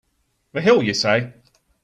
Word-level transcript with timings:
The 0.53 0.61
hell 0.61 0.81
you 0.81 0.95
say! 0.95 1.31